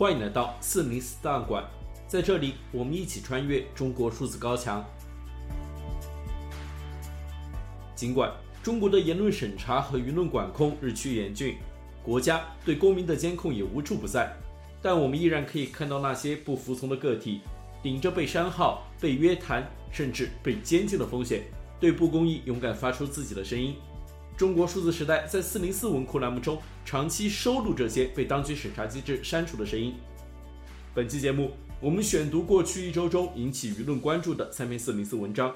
[0.00, 1.62] 欢迎来到四零四档案馆，
[2.08, 4.82] 在这里，我们一起穿越中国数字高墙。
[7.94, 8.32] 尽管
[8.62, 11.58] 中国的言论审查和舆论管控日趋严峻，
[12.02, 14.34] 国家对公民的监控也无处不在，
[14.80, 17.42] 但我们依然可以看到那些不服从的个体，
[17.82, 21.42] 顶着被删号、被约谈，甚至被监禁的风险，
[21.78, 23.76] 对不公义勇敢发出自己的声音。
[24.40, 29.94] 中国数字时代在四零四文库栏目中长期收录这些被当局审查机制删除的声音。
[30.94, 35.54] 本期节目，我们选读过去一周中引起舆论关注的三篇四零四文章。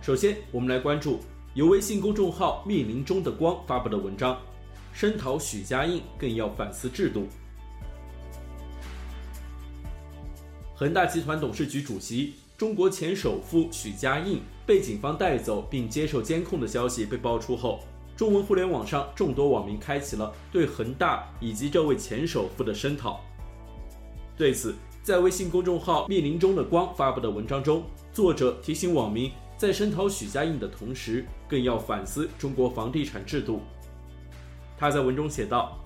[0.00, 1.20] 首先，我们来关注
[1.52, 4.40] 由微信公众号“密林中的光”发布的文章
[4.94, 7.28] ：“声讨许家印，更要反思制度。”
[10.74, 12.36] 恒大集团董事局主席。
[12.60, 17.80] 中国前首富许家印被警方带走并接受监控的消息被爆出后，
[18.14, 23.18] 中文互联网上众多网民开启了对恒大以及这位前首富的声讨。
[24.36, 33.62] 对此，在微信公众号“密林中的光”发布的文章中，作者提醒网民在声讨许家印的同时，更要反思中国房地产制度。
[34.76, 35.78] 他在文中写道：“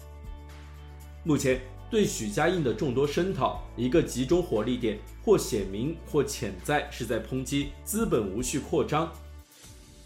[1.23, 9.11] 目前。”对许家印的众多声讨，一个集中火力点，或显明或潜在，是在抨击资本无序扩张。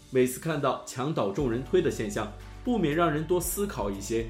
[0.09, 2.31] 每次看到墙倒众人推的现象，
[2.63, 4.27] 不免让人多思考一些。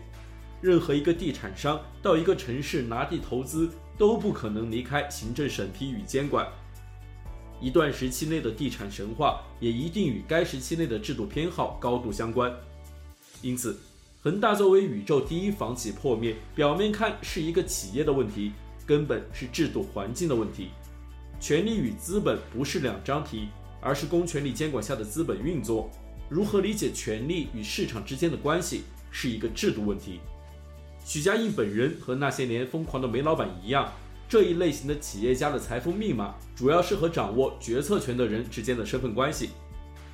[0.61, 6.47] 任何一个地产商到一个城市拿地投资，都不可能离开行政审批与监管。
[7.61, 12.51] 一段时期内的地产神话，也一定与该时期内的制度偏好高度相关。
[13.41, 13.79] 因此。
[14.21, 18.51] 恒大作为宇宙第一房企破灭，表面看是一个企业的问题，
[18.89, 20.69] 根本是制度环境的问题。
[21.39, 25.91] 权力与资本不是两张题，而是公权力监管下的资本运作。
[26.27, 30.19] 如何理解权力与市场之间的关系，是一个制度问题。
[31.05, 33.93] 许家印本人和那些年疯狂的煤老板一样，
[34.27, 39.51] 这一类型的企业家的财富密码，主要是和掌握决策权的人之间的身份关系。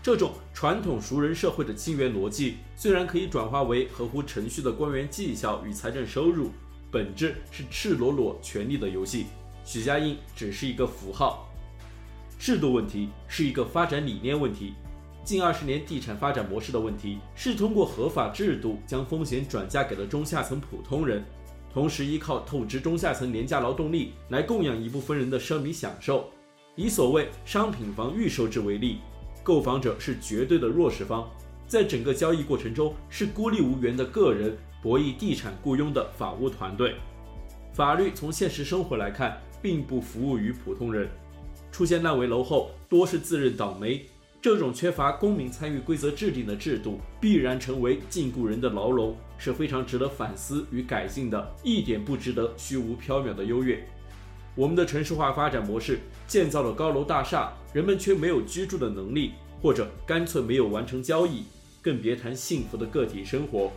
[0.03, 6.51] 这种传统熟人社会的清源逻辑，虽然可以转化为合乎程序的官员绩效与财政收入，
[6.95, 9.25] 本质是赤裸裸权力的游戏。
[9.65, 11.45] 许家印只是一个符号。
[12.39, 14.75] 制度问题是一个发展理念问题。
[15.21, 21.21] 近二十年地产发展模式的问题是通过合法制度将风险转嫁给了中下层普通人，
[21.73, 26.29] 同时依靠透支中下层廉价劳动力来供养一部分人的奢靡享受。
[26.77, 28.99] 以所谓商品房预售制为例。
[29.43, 31.29] 购房者是绝对的弱势方，
[31.67, 36.95] 在整个交易过程中是孤立无援的个人博弈地产雇佣的法务团队。
[37.73, 41.09] 法律从现实生活来看，并不服务于普通人。
[41.71, 44.05] 出现烂尾楼后，多是自认倒霉。
[44.41, 53.83] 这种缺乏公民参与规则制定的制度，必然成为禁锢人的牢笼，是非常值得反思与改进的，一点不值得虚无缥缈的优越。
[54.53, 59.31] 我们的城市化发展模式建造了高楼大厦，人们却没有居住的能力，
[59.65, 61.43] 或者干脆没有完成交易，
[61.81, 63.71] 更别谈幸福的个体生活。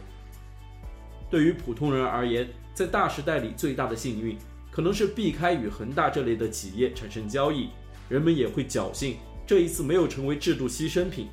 [1.31, 4.37] 对于普通人而言，在大时代里最大的幸运，
[4.71, 7.71] 可能是避开与恒大这类的企业产生交易，
[8.11, 9.17] 人们也会侥幸
[9.47, 11.29] 这一次没有成为制度牺牲品。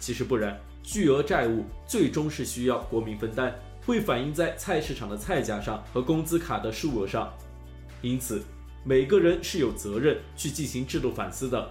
[0.00, 3.54] 其实不然，巨额债务最终是需要国民分担，
[3.84, 7.30] 会反映在菜市场的菜价上和工资卡的数额上，
[8.00, 8.42] 因此。
[8.88, 11.68] 每个人是有责任去进行制度反思的，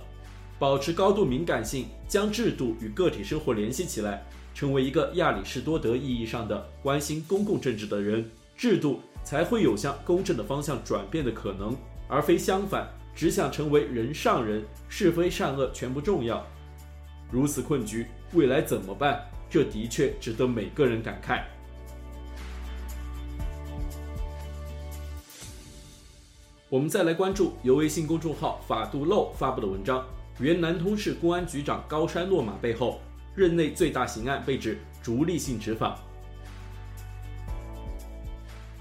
[0.58, 4.24] 保持高度敏感性，将制度与个体生活联系起来，
[4.54, 11.76] 成为一个亚里士多德意义上的关心公共政治的人，制度才会有向公正的方向转变的可能，
[12.08, 16.46] 而非相反，只想成为人上人，是非善恶全不重要。
[17.30, 19.26] 如此困局，未来怎么办？
[19.50, 21.44] 这的确值得每个人感慨。
[26.70, 30.04] 我们再来关注由微信公众号“法度漏”发布的文章：
[30.40, 33.00] 原南通市公安局长高山落马背后，
[33.36, 35.98] 任内最大刑案被指逐利性执法。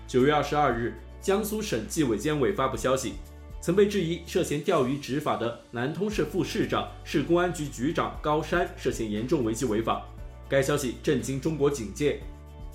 [0.09, 3.15] 九月二十二日，江苏省纪委监委发布消息，
[3.61, 10.05] 曾被质疑涉嫌钓鱼执法的南通市副市长、市公安局局长高山涉嫌严重违纪违法。
[10.49, 12.21] 该消息震惊中国警界。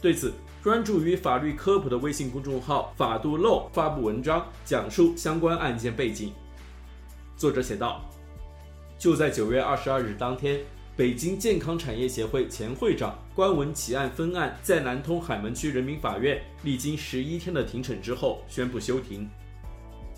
[0.01, 0.33] 对此，
[0.63, 6.31] 专注于法律科普的微信公众号“法度漏”发布文章，讲述相关案件背景。
[7.37, 8.03] 作者写道
[8.99, 10.59] ：“就在九月二十二日当天，
[10.97, 19.27] 北京健康产业协会前会长关文奇案分案在南通海门区人民法院历经十一天的庭审之后宣布休庭。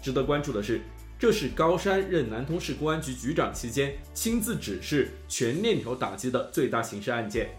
[0.01, 0.81] 值得关注的是，
[1.19, 7.51] 这是高山任南通市公安局局长期间亲自指示全链条打击的最大刑事案件。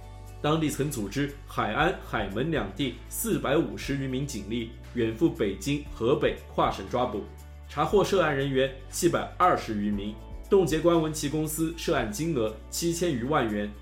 [0.43, 7.23] 当地曾组织海安、海门两地四百五十余名警力远赴北京、河北跨省抓捕，
[7.69, 10.13] 查获涉案人员七百二十余名，
[10.53, 13.73] 冻结关文奇公司涉案金额七千余万元。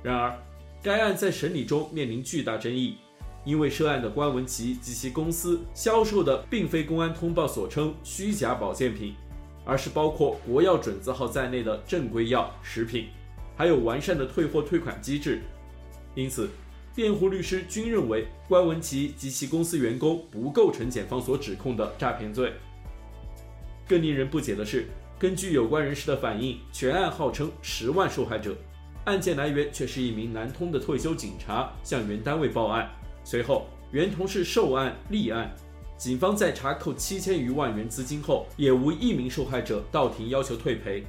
[0.00, 0.38] 然而，
[0.80, 2.98] 该案在审理中面临巨大争议，
[3.44, 9.16] 因为涉案的关文奇及其公司销售的并非公安通报所称虚假保健品，
[9.64, 13.08] 而是包括国药准字号在内的正规药食品，
[13.56, 15.42] 还有完善的退货退款机制。
[16.14, 16.48] 因此，
[16.94, 22.52] 辩护律师均认为关文奇及其公司员工不构成检方所指控的诈骗罪。
[23.88, 24.86] 更令人不解的是，
[25.22, 28.56] 根据有关人士的反映，全案号称十万受害者，
[29.04, 32.90] 案件来源却是一名南通的退休警察向原单位报案。
[33.22, 35.54] 随后，原同事受案立案，
[35.96, 41.04] 警方在查扣七千余万元资金后，也无一名受害者到庭要求退赔。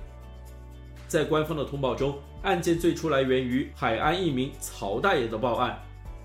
[1.07, 5.81] 在官方的通报中，案件最初来源于海安一名曹大爷的报案。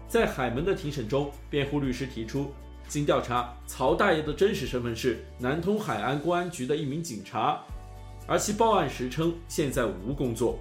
[0.06, 2.52] 在海门的庭审中，辩护律师提出，
[2.86, 7.64] 经调查，曹大爷的真实身份是南通海安公安局的一名警察，
[8.28, 10.58] 而其报案时称现在无工作。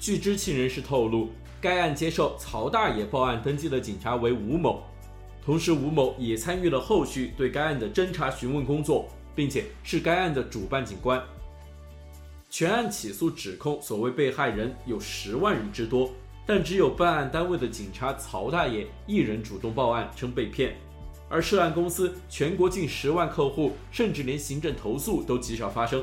[0.00, 1.28] 据知情人士透露，
[1.60, 4.82] 该案接受曹大爷报案登记的警察为吴某，
[5.44, 11.22] 同时吴某也参与了后续对该案的侦查询问工作，并且是该案的主办警官。
[12.48, 16.10] 全案起诉指控所谓被害人有十万人之多，
[16.46, 20.74] 但只有办案单位的警察曹大爷一人主动报案称被骗，
[21.28, 26.02] 而涉案公司全国近十万客户，甚至连行政投诉都极少发生。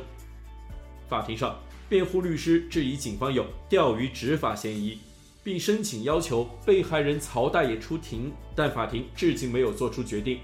[1.07, 1.55] 法庭上。
[1.89, 4.97] 辩护律师质疑警方有钓鱼执法嫌疑，
[5.43, 10.39] 并申请要求被害人曹大爷出庭，但法庭至今没有做出决定。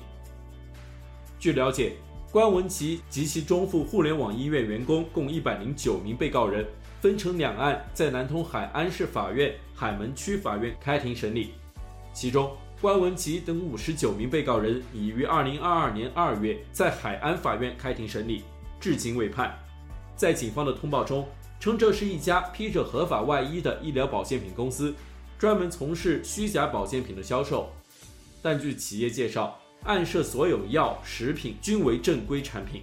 [1.39, 1.93] 据了解，
[2.31, 6.63] 关文奇及其中附互联网医院员工共一百零九名被告人，
[7.01, 11.53] 分成两案在南通海安市法院、海门区法院开庭审理。
[12.13, 18.43] 其中，关文奇等五十九名被告人已于二零二二年二月在海安法院开庭审理，
[18.79, 19.57] 至今未判。
[20.19, 21.25] 在警方的通报中，
[21.61, 24.93] 称这是一家披着合法外衣的医疗保健品公司，
[25.37, 27.69] 专门从事虚假保健品的销售。
[28.41, 32.81] 但据企业介绍，案涉所有药食品均为正规产品。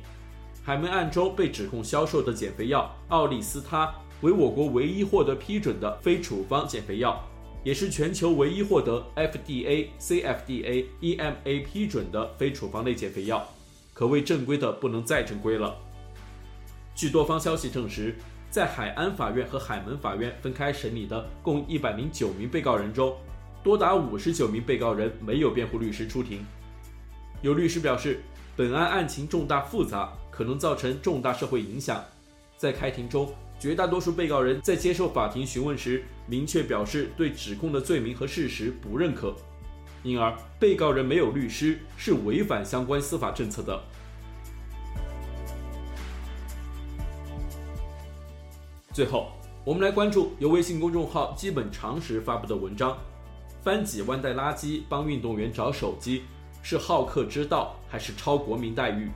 [0.64, 7.22] 海门案中被指控销售的减肥药奥利司他，为我国唯一获得批准的非处方减肥药，
[7.62, 13.46] 也是全球唯一获得 FDA、CFDA、EMA 批准的非处方类减肥药，
[13.92, 15.76] 可谓正规的不能再正规了。
[16.96, 18.16] 据多方消息证实，
[18.50, 23.14] 在海安法院和海门法院分开审理的共一百零九名被告人中，
[23.62, 26.42] 多达五十九名被告人没有辩护律师出庭。
[27.42, 28.22] 有律师表示，
[28.56, 32.02] 本案案情重大复杂，可能造成重大社会影响。
[32.56, 39.36] 在开庭中，绝大多数被告人在接受法庭询问时，明确表示对指控的罪名和事实不认可，
[40.02, 43.78] 因而被告人没有律师是违反相关司法政策的。
[48.96, 49.28] 最后，
[49.62, 52.96] 我们来关注由微信公众号“基本常识”发布的文章：
[53.62, 56.22] 翻几万袋垃圾帮运动员找手机，
[56.62, 59.10] 是好客之道还是超国民待遇？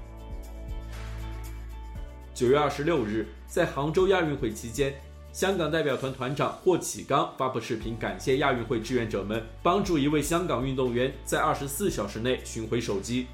[2.35, 4.93] 九月二十六日，在杭州亚运会期间，
[5.32, 13.28] 香港代表团团长霍启刚发布视频，感谢亚运会志愿者们帮助一位香港运动员在二十四小时内寻回手机。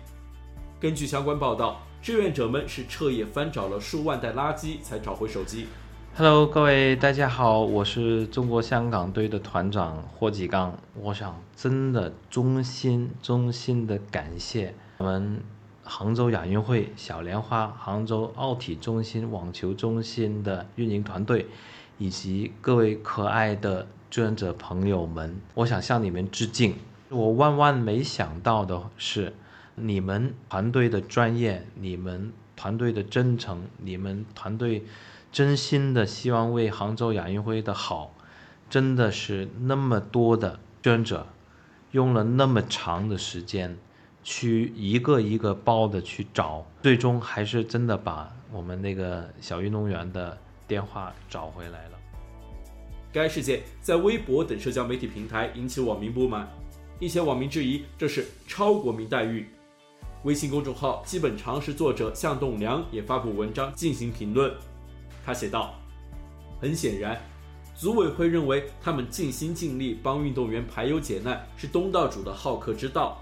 [0.79, 5.67] 根据相关报道，志愿者们是彻夜翻找了数万袋垃圾才找回手机。
[6.19, 10.75] Hello，各位大家好，我是中国香港队的团长霍启刚。
[10.95, 15.43] 我想真的衷心衷心的感谢我们
[15.85, 21.49] 杭州亚运会小莲花杭州奥体中心网球中心的运营团队，
[21.99, 26.77] 以及各位可爱的志愿者朋友们，我想向你们致敬。
[27.11, 29.35] 我万万没想到的是，
[29.75, 34.83] 你们团队的专业，你们团队的真诚，你们团队。
[35.37, 38.15] 真心的希望为杭州亚运会的好，
[38.71, 41.27] 真的是那么多的志愿者，
[41.91, 43.77] 用了那么长的时间，
[44.25, 51.99] 去一个一个包的去找，最终还是真的把我们那个小运动员的电话找回来了。
[53.13, 56.49] 该事件在微博等社交媒体平台引起网民不满，
[56.99, 59.47] 一些网民质疑这是超国民待遇。
[60.23, 64.51] 微信公众号基本常识作者向栋梁也发布文章进行评论。
[65.27, 65.75] 他写道
[66.63, 67.21] ：“很显然，
[67.75, 73.21] 组委会认为他们尽心尽力帮运动员排忧解难是东道主的好客之道，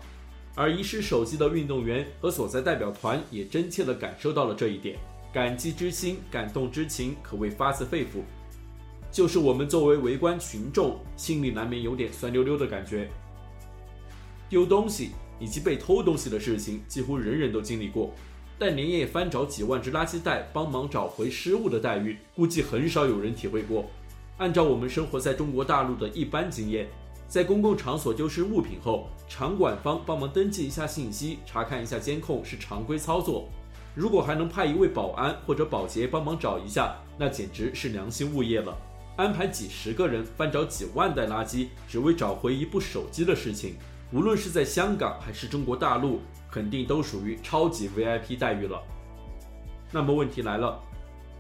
[0.55, 4.99] 而遗失手机的运动员和所在代表团也真切地感受到了这一点，
[5.33, 8.21] 感激之心、感动之情可谓发自肺腑。
[9.11, 13.09] 就是我们作为围观群众，心里难免有点酸溜溜的感觉。
[14.51, 18.13] 丢东西以及被偷东西的事情，几乎人人都经历过，
[18.59, 23.87] 但连夜翻找几万只垃圾袋帮忙找回失物的待遇，估计很少有人体会过。
[24.39, 26.89] 按照我们生活在中国大陆的一般经验，
[27.29, 33.49] 在公共场所丢失物品后，场馆方帮忙登记一下信息，查看一下监控是常规操作。
[33.95, 38.77] 如果还能派一位保安或者保洁帮忙找一下，那简直是良心物业了。
[39.17, 43.77] 安排几十个人翻找几万袋垃圾，只为找回一部手机的事情，
[44.13, 46.21] 无论是在香港还是中国大陆，
[46.51, 48.81] 肯定都属于超级 VIP 待遇了。
[49.91, 50.81] 那么问题来了，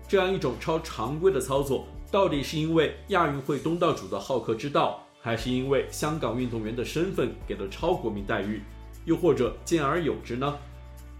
[0.09, 8.63] 这样一种超常规的操作，到底是因为亚运会东道主的好客之道，还是因为香港运动员的身份给了超国民待遇，
[9.05, 10.57] 又或者兼而有之呢？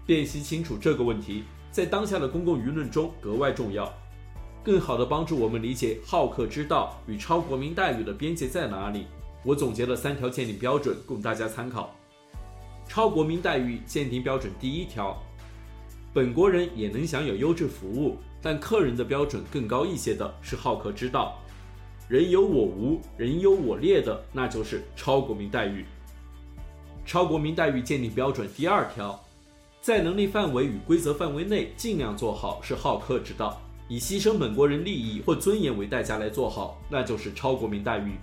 [0.05, 3.91] 辨析清楚这个问题，在当下的公共舆论中格外重要。
[4.63, 9.05] 更好地帮助我们理解好客之道与超国民待遇的边界在哪里，
[9.45, 11.95] 我总结了三条鉴定标准供大家参考。
[12.87, 15.15] 超国民待遇鉴定标准第一条：
[16.11, 21.39] 本国人也能享有优质服务，但客人的标准更高一些的是好客之道。
[22.07, 25.85] 人有我无，人优我劣的，那就是超国民待遇。
[27.05, 29.23] 超国民待遇鉴定标准第二条：
[29.79, 33.61] 在能力范围与规则范围内尽量做好是好客之道。
[33.87, 38.13] 以牺牲本国人利益或尊严为代价来做好，那就是超国民待遇。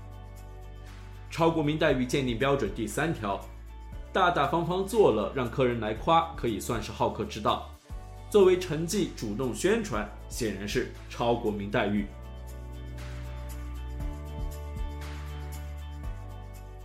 [1.33, 3.41] 超国民待遇鉴定标准第三条：
[4.13, 7.71] 大大方方做了，让客人来夸，可以算是好客之道。
[8.29, 12.05] 作为成绩主动宣传，显然是超国民待遇。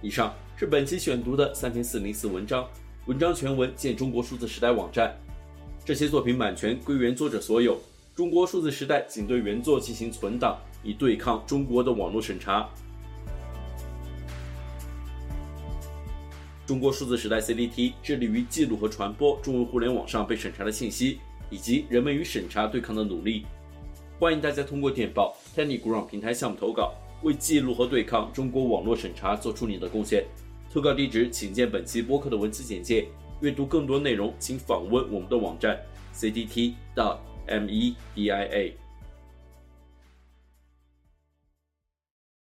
[0.02, 2.66] 以上是本期选读的三篇四零四文章，
[3.06, 5.14] 文章全文见中国数字时代网站。
[5.84, 7.78] 这些作品版权归原作者所有。
[8.16, 12.70] 中国数字时代仅对原作进行存档，以对抗中国的网络审查。
[16.68, 21.18] 中国数字时代 CDT 致力于记录和传播中文互联网上被审查的信息，
[21.50, 23.46] 以及人们与审查对抗的努力。
[24.20, 26.94] 欢迎大家通过电报 TinyGround 平台项目投稿，
[27.24, 30.26] 为记录和对抗中国网络审查做出你的贡献。
[30.70, 33.08] 投稿地址请见本期播客的文字简介。
[33.40, 35.80] 阅读更多内容，请访问我们的网站
[36.14, 36.74] cdt.
[37.48, 38.78] media